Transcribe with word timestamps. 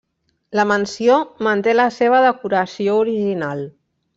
La 0.59 0.63
mansió 0.69 1.17
manté 1.49 1.77
la 1.77 1.87
seva 1.99 2.25
decoració 2.27 2.99
original. 3.07 3.63